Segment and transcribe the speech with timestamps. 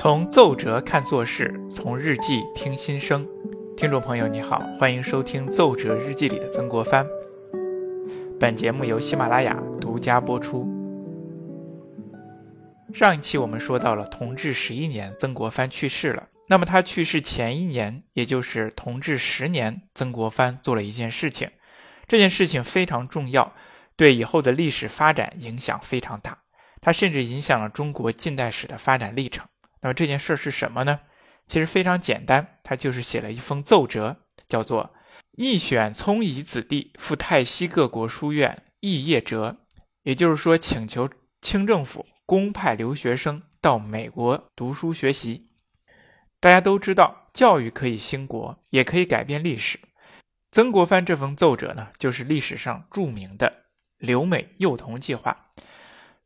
[0.00, 3.26] 从奏折看做事，从日记听心声。
[3.76, 7.04] 听众朋友，你好，欢迎收听《奏折日记》里的曾国藩。
[8.38, 10.68] 本节目由喜马拉雅独家播出。
[12.94, 16.28] 上一期我们说到了同治十一年，曾国藩去世了。
[16.46, 21.50] 那么他去世前一年，也就是同治十年，曾国藩做了一件事情，
[22.06, 23.52] 这件事情非常重要，
[23.96, 26.38] 对以后的历史发展影响非常大，
[26.80, 29.44] 它甚至影响了中国近代史的发展历程。
[29.80, 31.00] 那么这件事是什么呢？
[31.46, 34.94] 其实非常简单，他就是写了一封奏折，叫做
[35.38, 39.58] “逆选聪仪子弟赴泰西各国书院肄业折”，
[40.04, 41.08] 也就是说，请求
[41.40, 45.48] 清政府公派留学生到美国读书学习。
[46.40, 49.78] 大家都知道，教育可以兴国，也可以改变历史。
[50.50, 53.64] 曾国藩这封奏折呢，就是历史上著名的
[53.98, 55.50] 留美幼童计划。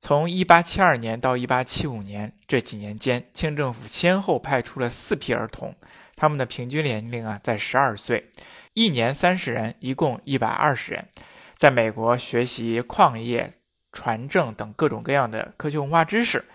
[0.00, 5.76] 从1872年到1875年这几年间，清政府先后派出了四批儿童，
[6.16, 8.30] 他们的平均年龄啊在12岁，
[8.72, 11.08] 一年三十人，一共120人，
[11.54, 13.52] 在美国学习矿业、
[13.92, 16.46] 船政等各种各样的科学文化知识。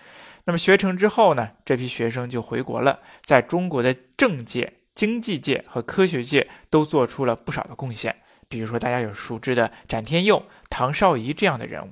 [0.45, 8.15] 那么学成之后呢，这批学生就回国了，在中国的政界、经济界和科学界都做出了不少的贡献。
[8.49, 11.91] 比如说大家有熟知的展天佑、唐绍仪这样的人物。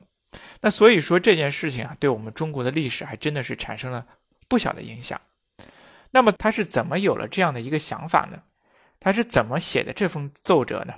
[0.61, 4.05] 那所以说这件事情啊，对我们中国的历史还真的是产生了
[4.47, 5.19] 不小的影响。
[6.11, 8.43] 那么他是怎么有了这样的一个想法呢？
[8.99, 10.93] 他是怎么写的这封奏折呢？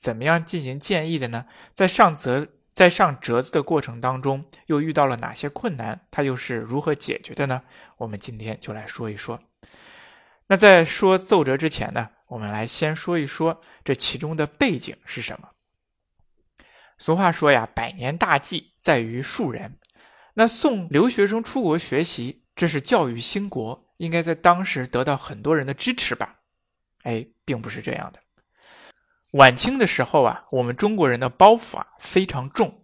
[0.00, 1.46] 怎么样进行建议的呢？
[1.72, 6.00] 在上折在上折子的过程当中，又遇到了哪些困难？
[6.10, 7.62] 他又是如何解决的呢？
[7.96, 9.40] 我们今天就来说一说。
[10.46, 15.48] 那在说奏折之前呢，我们来先说一说这其中的背景是什么。
[16.98, 19.78] 俗话说呀，百年大计在于树人。
[20.34, 26.40] 那送留学生出国学习，这是教育兴国，应该在当时得到很多人的支持吧？
[27.04, 28.20] 哎，并不是这样的。
[29.32, 32.82] 晚清的时候啊，我们中国人的包袱啊非常重，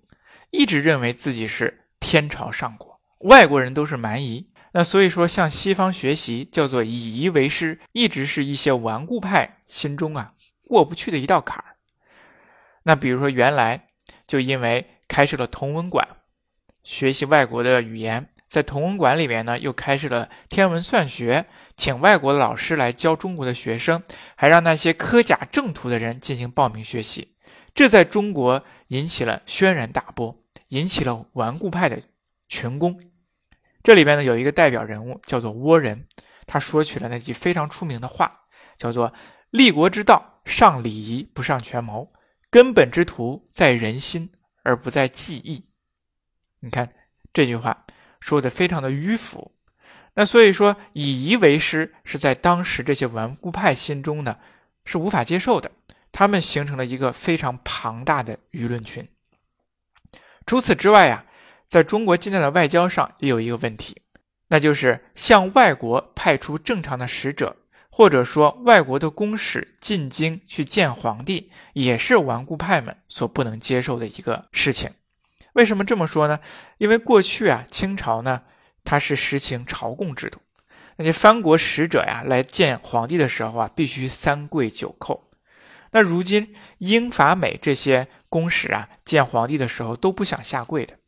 [0.50, 4.52] 一直认为自己是天朝上国，外国人都是蛮夷。
[4.72, 10.32] 那所以说，向西方学习叫做以夷为师，一直是一些顽固派心中啊
[10.68, 11.76] 过不去的一道坎儿。
[12.84, 13.88] 那比如说原来。
[14.26, 16.06] 就因为开设了同文馆，
[16.82, 21.46] 学习外国的语言，在同文馆里面呢，又开设了天文算学，
[21.76, 24.02] 请外国的老师来教中国的学生，
[24.34, 27.34] 还让那些科甲正途的人进行报名学习，
[27.74, 32.02] 这在中国引起了轩然大波，引起了顽固派的
[32.48, 33.00] 群攻。
[33.82, 36.06] 这里边呢有一个代表人物叫做倭人，
[36.46, 38.44] 他说起了那句非常出名的话，
[38.76, 39.12] 叫做
[39.50, 42.10] “立国之道，上礼仪，不上权谋”。
[42.54, 44.30] 根本之图在人心，
[44.62, 45.64] 而不在技艺。
[46.60, 46.94] 你看
[47.32, 47.84] 这句话
[48.20, 49.56] 说的非常的迂腐。
[50.14, 54.38] 那所以说，以夷为师是在当时这些顽固派心中呢
[54.84, 55.72] 是无法接受的。
[56.12, 59.04] 他们形成了一个非常庞大的舆论群。
[60.46, 61.26] 除此之外呀，
[61.66, 64.00] 在中国近代的外交上也有一个问题，
[64.46, 67.56] 那就是向外国派出正常的使者。
[67.96, 74.90] 或者说，外国的公使进京去见皇帝，也是顽固派们所不能接受的一个事情。
[75.52, 76.40] 为什么这么说呢？
[76.78, 78.42] 因为过去啊，清朝呢，
[78.82, 80.40] 它是实行朝贡制度，
[80.96, 85.20] 那些藩国使者呀来见皇帝的时候啊，必须三跪九叩。
[85.92, 90.98] 那如今英法美这些公使啊，见皇帝的时候都不想下跪的。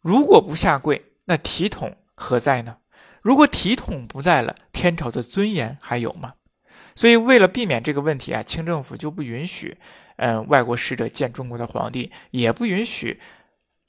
[0.00, 2.78] 如果不下跪，那体统何在呢？
[3.24, 6.34] 如果体统不在了，天朝的尊严还有吗？
[6.94, 9.78] 所以为了避免这个问题啊，清政府就不允许，
[10.16, 13.18] 嗯，外国使者见中国的皇帝，也不允许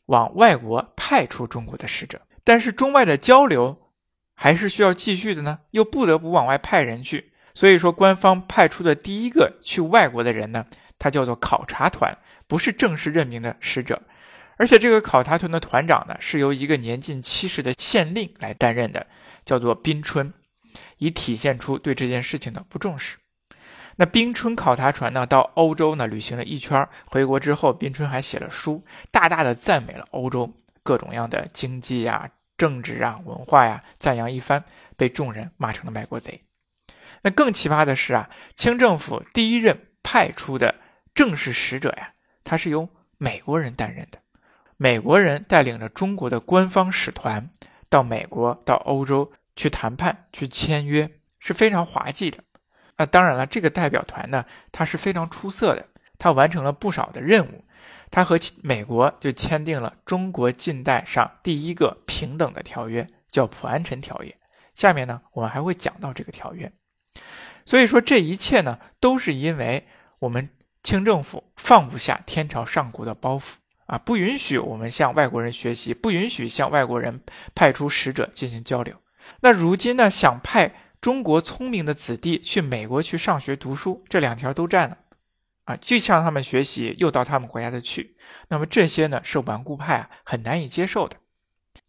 [0.06, 2.22] 往外国派出中国的使者。
[2.46, 3.92] 但是中外的交流
[4.36, 7.34] 还是需要继续的呢，又不得不往外派人去。
[7.54, 10.66] 所以说，官方派出的第一个去外国的人呢，
[10.98, 12.18] 他叫做考察团，
[12.48, 14.02] 不是正式任命的使者。
[14.58, 19.08] 而且这个考察团的团长呢，是由一个年近七十的县令来担任的。
[19.46, 20.34] 叫做宾春，
[20.98, 23.18] 以体现出对这件事情的不重视。
[23.98, 32.28] 那宾春考察船呢，到欧洲呢旅行了一圈，回国之后，宾春还写了书，大大的赞美了欧洲各种样的经济呀、
[32.58, 34.66] 政治啊、文化呀，赞扬一番，
[34.98, 36.42] 被众人骂成了卖国贼。
[37.22, 40.74] 那更奇葩的是啊，清政府第一任派出的
[41.14, 42.14] 正式使者呀，
[42.44, 44.18] 他是由美国人担任的，
[44.78, 47.50] 美国人带领着中国的官方使团。
[47.88, 52.40] 到美国、到欧洲去谈判、去签约是非常滑稽的。
[52.98, 55.88] 那当然了，这个代表团呢，他是非常出色的，
[56.18, 57.64] 他完成了不少的任务。
[58.10, 64.30] 他和美国就签订了中国近代上第一个平等的条约，叫《普安臣条约》，
[64.74, 66.70] 下面呢，我们还会讲到这个条约。
[67.66, 69.88] 所以说，这一切呢，都是因为
[70.20, 70.50] 我们
[70.84, 73.54] 清政府放不下天朝上国的包袱
[73.86, 77.22] 啊，不允许我们向外国人学习，不允许向外国人
[77.54, 78.96] 派出使者进行交流。
[79.42, 84.98] 那如今呢，想派中国聪明的子弟去美国去上学读书，这两条都占了
[85.66, 88.16] 啊，既向他们学习，又到他们国家的去。
[88.50, 91.18] 那么这些呢，是顽固派啊很难以接受的。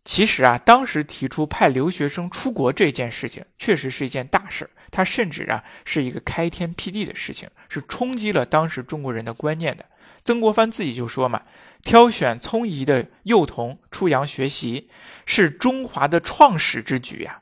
[0.05, 4.71] 其实啊，当时提出派留学生出国这件事情，确实是一件大事儿。
[4.91, 9.85] 它甚至啊是一个开天辟地的事情，是冲击了当时中国人的观念的。
[10.23, 11.43] 曾国藩自己就说嘛
[11.87, 14.91] ：“挑选聪颖的幼童出洋学习，
[15.25, 17.41] 是中华的创始之举呀，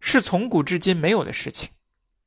[0.00, 1.70] 是从古至今没有的事情。”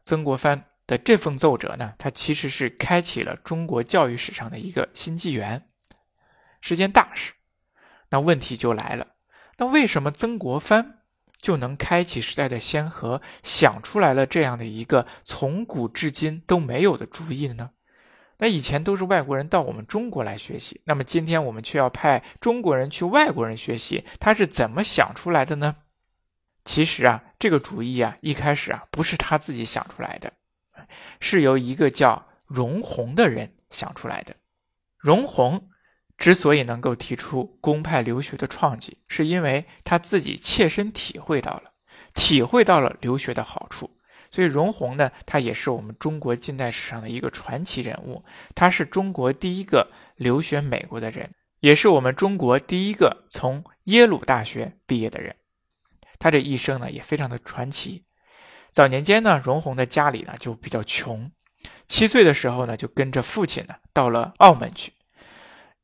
[0.02, 5.68] 曾国藩的这封奏折呢，它其实是开启了中国教育史上的一个新纪元，
[6.62, 7.34] 是件大事。
[8.12, 9.16] 那问题就来了。
[9.58, 11.00] 那为什么曾国藩
[11.42, 17.72] 就能开启时代的先河，想出来了这样的一个从古至今都没有的主意呢？
[18.40, 25.78] 那以前都是外国人到我们中国来学习，那么今天我们却要派中国人去外国人学习，他是怎么想出来的呢？
[26.64, 30.34] 其实啊，这个主意啊，一开始啊不是他自己想出来的，
[31.20, 34.36] 是由一个叫荣闳的人想出来的。
[34.98, 35.62] 荣闳。
[36.18, 41.74] 之所以能够提出公派留学的创举，是因为他自己切身体会到了，
[42.16, 43.97] 体会到了留学的好处。
[44.38, 48.24] 所以容闳呢，他也是我们中国近代史上的一个传奇人物。
[48.54, 51.28] 他是中国第一个留学美国的人，
[51.62, 55.36] 也是我们中国第一个从耶鲁大学毕业的人。
[56.20, 58.04] 他这一生呢，也非常的传奇。
[58.70, 61.32] 早年间呢，荣闳的家里呢就比较穷，
[61.88, 64.94] 七岁的时候呢，就跟着父亲呢到了澳门去。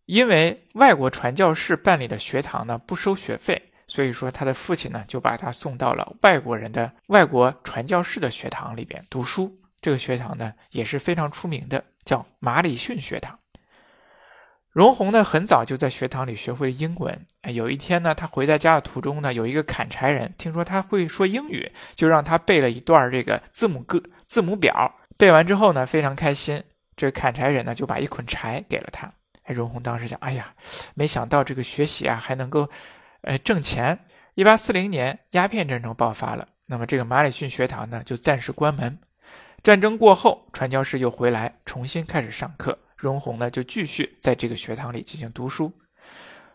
[0.06, 9.56] 因为外国传教士办理的学堂呢不收学费，所以说他的父亲呢就把他送到了外国人的外国传教士的学堂里边读书。
[9.82, 13.38] 这个学堂呢也是非常出名的，叫马里逊学堂。
[14.72, 17.24] 荣宏呢很早就在学堂里学会了英文。
[17.54, 24.92] 有一天呢，他回在家的途中呢，有一个砍柴人听说他会说英语，就让他背了一段这个字母歌字母表。
[25.20, 26.64] 背完之后呢，非常开心。
[26.96, 29.08] 这砍柴人呢就把一捆柴给了他。
[29.46, 30.52] 荣宏当时想，哎呀，
[30.96, 32.68] 没想到这个学习啊还能够，
[33.24, 34.06] 呃，挣钱。
[34.36, 38.98] 一八四零年，鸦片战争爆发了，那么这个马里逊学堂呢就暂时关门。
[39.62, 42.78] 战争过后，传教士又回来，重新开始上课。
[42.96, 45.72] 荣闳呢就继续在这个学堂里进行读书。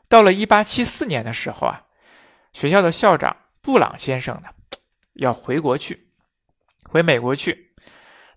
[0.09, 1.85] 到了一八七四年的时候啊，
[2.53, 4.49] 学校的校长布朗先生呢
[5.14, 6.09] 要回国去，
[6.85, 7.75] 回美国去，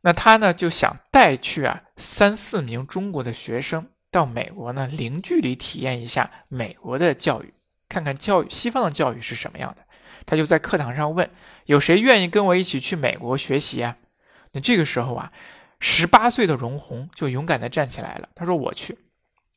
[0.01, 3.87] 那他呢就想带去啊三四名中国的学生。
[4.11, 7.53] 到美国呢，零距离体验一下美国的教育，
[7.91, 9.83] 看看教育西方的教育是什么样的。
[10.25, 11.29] 他就在课堂上问
[11.65, 13.97] ：“有谁愿意跟我一起去美国学习啊？”
[14.53, 15.33] 那这个时候啊，
[15.81, 18.29] 十八岁的荣闳就勇敢地站起来了。
[18.33, 18.97] 他说：“我去，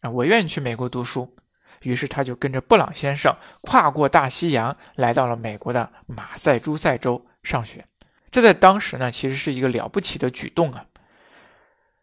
[0.00, 1.36] 啊，我愿意去美国读书。”
[1.82, 7.84] 于是他就跟着布朗先生跨过大西洋，来到了美国的马赛诸塞州上学。
[8.30, 10.86] 这在当时呢，其实是一个了不起的举动啊。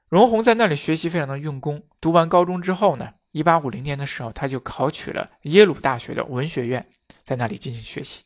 [0.07, 1.83] 荣闳在那里学习非常的用功。
[1.99, 6.85] 读完高中之后呢，一八五零年的时候，他就考取了耶鲁大学的文学院，
[7.23, 8.23] 在那里进行学习。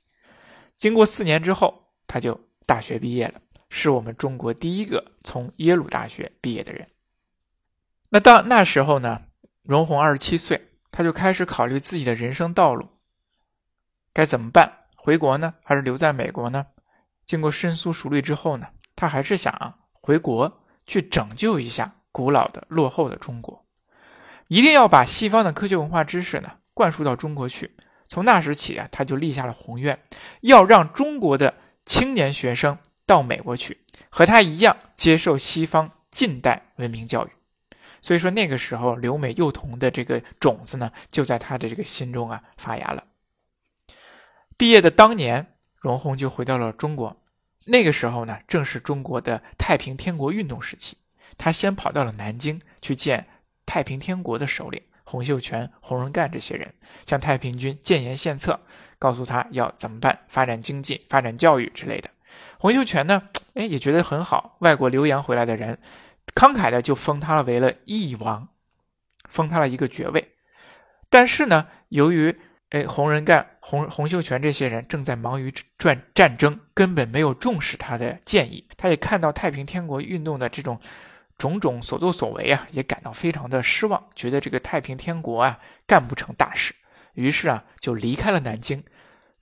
[0.75, 6.88] 经过四年之后，他就大学毕业了，是我们中国第一个从耶鲁大学毕业的人。
[8.09, 9.24] 那到那时候呢，
[9.63, 12.88] 荣闳二十七岁，他就开始考虑自己的人生道路
[14.13, 16.67] 该怎么办，回国呢，还是留在美国呢？
[17.25, 20.62] 经过深思熟虑之后呢，他还是想回国。
[20.88, 23.64] 去拯救一下古老的落后的中国，
[24.47, 27.75] 一定要把西方的科学文化知识呢灌输到中国去。
[28.07, 29.99] 从那时起啊，他就立下了宏愿，
[30.41, 37.29] 要让中国的青年学生到美国去，和他一样接受西方近代文明教育。
[38.01, 43.03] 所以说那个时候留美幼童的这个种子呢，就在他的这个心中啊发芽了。
[44.55, 47.17] 毕业的当年，荣闳就回到了中国。
[47.65, 50.95] 那个时候呢，正是中国的太平天国运动时期。
[51.35, 53.25] 他先跑到了南京去见
[53.65, 56.74] 太平天国的首领洪秀全、洪仁干这些人，
[57.05, 58.60] 向太平军建言献策，
[58.98, 62.10] 告诉他要怎么办，发展经济、发展教育之类的。
[62.57, 65.77] 洪秀全呢，哎，也觉得很好，外国留洋回来的人，
[66.34, 68.50] 慷慨的就封他了为了义王，
[69.29, 70.34] 封他了一个爵位。
[71.10, 72.36] 但是呢，由于
[72.72, 78.67] 哎，洪仁干、洪洪秀全这些人正在忙于战战争，根本没有重视他的建议。
[78.75, 80.79] 他也看到太平天国运动的这种
[81.38, 86.74] 种种所作所为啊，也感到非常的失望，觉得这个太平天国啊干不成大事。
[87.13, 88.84] 于是啊，就离开了南京，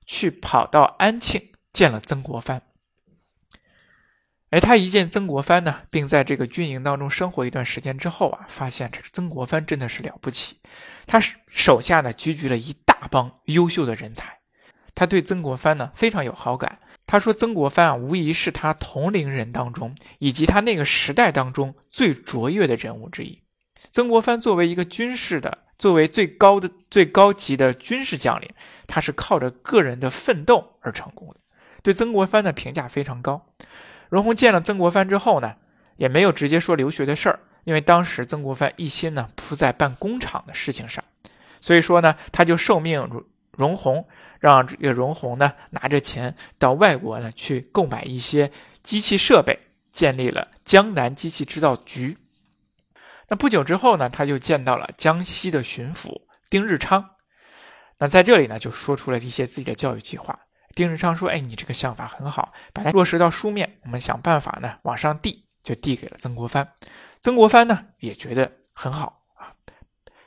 [0.05, 2.61] 去跑到安庆见了曾国藩。
[4.51, 10.57] 哎，他一见曾国藩呢，并在这个军营当中生活一段时间之后啊，发现这曾国藩真的是了不起，
[11.07, 14.39] 他手下呢聚集了一大帮优秀的人才，
[14.93, 16.79] 他对曾国藩呢非常有好感。
[17.05, 23.41] 他说：“曾国藩啊，无疑是他同龄人当中以及他那个时代当中最卓越的人物之一。
[23.91, 28.49] 曾国藩作为一个军事的，作为最高的、最高级的军事将领，
[28.87, 31.35] 他是靠着个人的奋斗而成功的。
[31.83, 33.45] 对曾国藩的评价非常高。”
[34.09, 35.55] 荣鸿见了曾国藩之后呢，
[35.97, 41.03] 也没有直接说留学的事儿，因为当时曾国藩一心呢扑在办工厂的事情上，
[41.59, 44.07] 所以说呢，他就受命荣荣鸿，
[44.43, 48.51] 让这个荣鸿呢拿着钱到外国呢去购买一些
[48.83, 49.57] 机器设备，
[49.89, 52.17] 建立了江南机器制造局。
[53.29, 57.11] 那不久之后呢，他就见到了江西的巡抚丁日昌，
[57.99, 60.37] 那在这里呢就说出了一些自己的教育计划。
[60.75, 66.73] 丁日昌说：“哎，你这个想法很好，把它落实到书面，我们想办法呢往上递，就递给了曾国藩。
[67.21, 69.22] 曾国藩呢也觉得很好。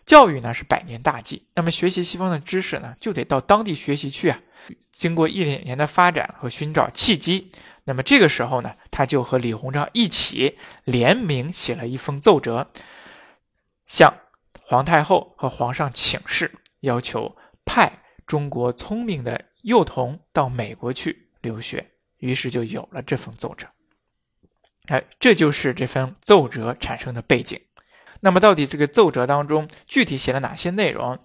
[0.06, 4.40] 教育呢是百年大计，那么学习西方的知识呢就得到当地学习去啊。
[4.90, 7.50] 经过一两年的发展和寻找契机，
[7.84, 12.70] 那么这个时候呢，他就和李鸿章一起联名写了一封奏折，
[13.86, 14.14] 向
[14.62, 23.66] 皇太后和皇上请示，要求派中国聪明的。”幼童到美国去留学，于是就有了这封奏折。
[24.86, 27.60] 哎，这就是这份奏折产生的背景。
[28.20, 31.18] 那么，到底这个奏折当中具体写了哪些内容？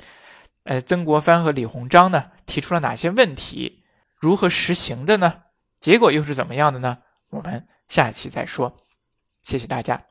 [0.64, 3.84] 呃，曾国藩和李鸿章呢提出了哪些问题？
[4.20, 5.44] 如何实行的呢？
[5.80, 7.00] 结果又是怎么样的呢？
[7.32, 8.78] 我们下期再说。
[9.44, 10.11] 谢谢大家。